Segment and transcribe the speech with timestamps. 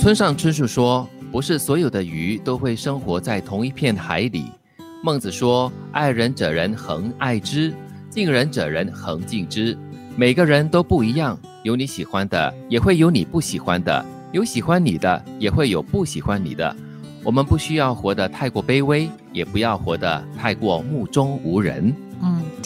[0.00, 4.46] 村上春树说：“不是所有的鱼都会生活在同一片海里。”
[5.04, 7.70] 孟子说：“爱人者人恒爱之，
[8.08, 9.76] 敬人者人恒敬之。”
[10.16, 14.02] 每个人都不一样，有你喜欢的，也会有你不喜欢的；
[14.32, 16.74] 有喜欢你的，也会有不喜欢你的。
[17.22, 21.94] 我们不需要活得太过卑微，也不要活得太过目中无人。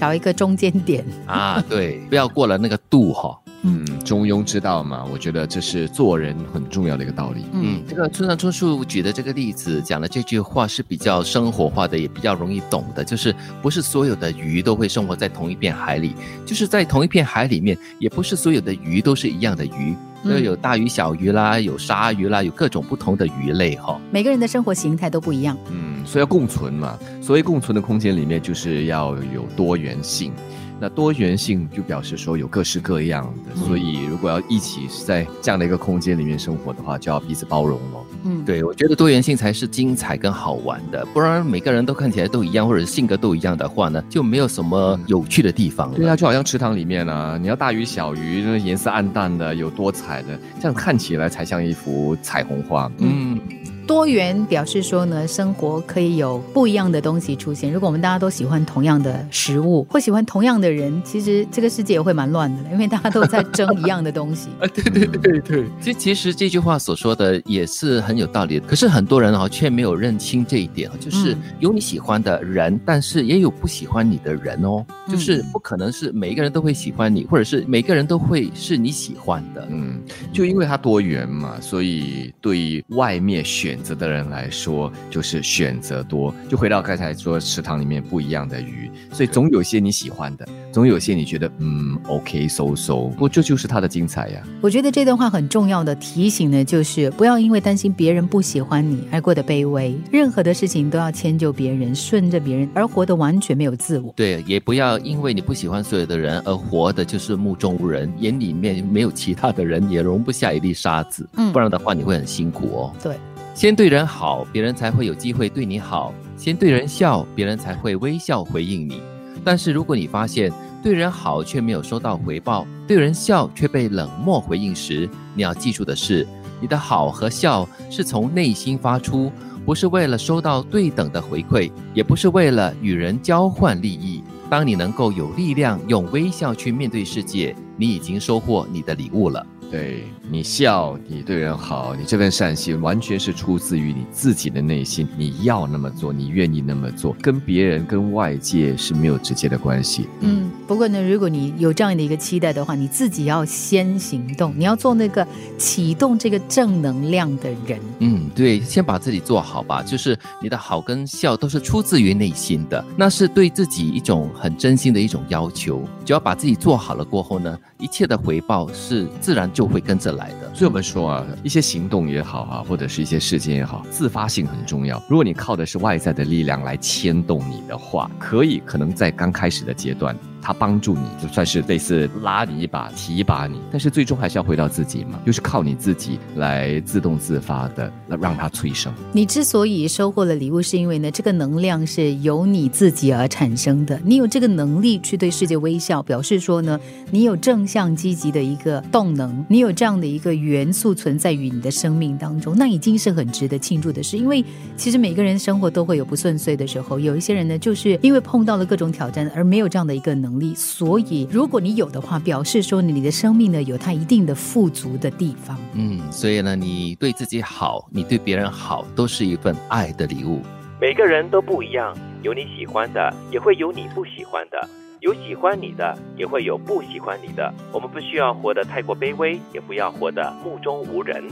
[0.05, 3.39] 嗯，找一个中间点啊，对，不要过了那个度哈。
[3.67, 7.47] 嗯，中庸之道嘛，我觉得这是做人很重要的一个道理。
[7.53, 13.03] 嗯，这个村上春树举的这个例子讲的这句话是比较生活化的，也比较容易懂的。
[13.03, 16.15] 就是不是所有的鱼都会生活在同一片海里，
[16.45, 23.99] 就是在同一片海里面，也不是所有的鱼都是一样的鱼，都有大鱼小鱼啦，有鲨鱼啦，有各种不同的鱼类哈。
[24.11, 25.57] 每个人的生活形态都不一样。
[25.71, 26.99] 嗯，所以要共存嘛。
[27.21, 30.33] 所以共存的空间里面，就是要有多元性。
[30.81, 38.05] 那多元性就表示说有各式各样的，所以如果要一起在这样的一个空间里面生活的话，就要彼此包容了。
[38.25, 45.95] 嗯，对，我觉得多元性才是精彩跟好玩的，不然每个人都看起来都一样，或者性格都一样的话呢，就没有什么有趣的地方。
[45.95, 52.91] 对啊，就好像池塘里面啊，你要大鱼小鱼，那颜色暗淡的，有多彩的，这样看起来才像一幅彩虹画。
[52.99, 53.39] 嗯。
[53.87, 57.71] 多元表示说呢，生活可以有不一样的东西出现。
[57.71, 64.49] 如果我们大家都喜欢同样的食物，或喜欢同样的人，其实这个世界也会蛮乱的，因为大家都在争一样的东西。
[64.61, 68.67] 啊，对对对对，其实其实这句话所说的也是很有道理的。
[68.67, 74.85] 可是很多人啊却没有认清这一点啊就是有你喜欢的人，但是也有不喜欢你的人哦。
[75.07, 79.69] 就是不可能是每一个人都会喜欢你，或者是每个人都会是你喜欢的。
[79.71, 80.01] 嗯，
[80.33, 83.74] 就因为它多元嘛，所以对外面选。
[83.75, 86.33] 选择的人来说，就是选择多。
[86.49, 92.95] 就回到刚才说，池塘里面不一样的鱼，所以总有些你喜欢的，总有些你觉得嗯，OK，so so。
[92.95, 94.41] 不过这就是它的精彩呀。
[94.61, 99.93] 我觉得这段话很重要的提醒呢，就是不要因为担心别人不喜欢你而过得卑微。
[100.13, 104.13] 任何的事情都要迁就别人，顺着别人，而活得完全没有自我。
[104.15, 111.29] 对，也不要因为你不喜欢所有的人而活的就是目中无人，眼里面没有其他的人，也容不下一粒沙子。
[111.37, 112.93] 嗯，不然的话你会很辛苦哦。
[113.03, 113.17] 对。
[113.55, 119.01] 先对人好，别人才会有机会对你好；先对人笑，别人才会微笑回应你。
[119.45, 126.27] 但是如果你发现对人好却没有收到回报，对人笑却被冷漠回应时，你要记住的是，
[126.61, 129.31] 你的好和笑是从内心发出，
[129.65, 134.25] 不是为了收到对等的回馈，也不是为了与人交换利益。
[134.51, 139.47] 当你能够有力量用微笑去面对世界，你已经收获你的礼物了。
[139.75, 145.09] 对你笑，你对人好，你这份善心完全是出自于你自己的内心。
[145.17, 150.07] 你要那么做，你愿意那么做，跟别人、跟外界是没有直接的关系。
[150.21, 155.27] 嗯，不过呢，如果你有这样的一个期待的话，你自己要先行动，你要做那个
[155.59, 157.81] 启动这个正能量的人。
[157.99, 159.83] 嗯，对，先把自己做好吧。
[159.83, 165.83] 就是你的好跟笑都是出自于内心的，那是对自己一种很真心的一种要求。
[166.05, 169.64] 只要把自己做好了过后呢，一切的回报是自然就。
[169.65, 175.03] 都会跟着来的，所以我们说啊，一些行动也好啊，或者是一些事件也好，自发性很重要。
[175.09, 180.15] 如果你靠的是外在的力量来牵动你的话，可以可能在刚开始的阶段。
[180.45, 187.91] 他帮助你，就算是类似拉你一把、提一把你，但是最终还是要回到自己嘛，就是靠你自己来自动自发的
[188.21, 188.93] 让它催生。
[189.11, 193.99] 你之所以收获了礼物，是因为呢，这个能量是由你自己而产生的。
[194.05, 196.79] 你有这个能力去对世界微笑，表示说呢，
[197.11, 204.19] 你有正向积极的一个动能，你有这样的一个元素存在于你的生命当中，那已经是很值得庆祝的事。
[204.19, 204.45] 因为
[204.77, 210.41] 其实每个人生活都会有不顺遂的时候，有一些人呢，就是因为碰到了各种挑战而没有这样的一个能能。
[210.41, 215.59] 力，所以如果你有的话，表示说你的生命呢有它一定的富足的地方。
[215.75, 220.43] 嗯，所以呢，你对自己好，你对别人好，都是一份爱的礼物。
[220.81, 224.59] 每个人都不一样，有你喜欢的，也会有你不喜欢的；
[225.01, 227.53] 有喜欢你的，也会有不喜欢你的。
[227.73, 231.25] 我们不需要活得太过卑微，也不要活得目中无人。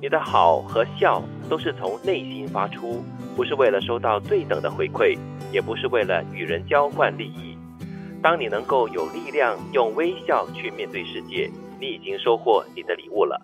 [0.00, 3.04] 你的好和笑都是从内心发出，
[3.36, 5.16] 不是为了收到对等的回馈，
[5.52, 7.56] 也不是为了与人交换利益。
[8.22, 13.42] 当你能够有力量用微笑去面对世界，你已经收获你的礼物了。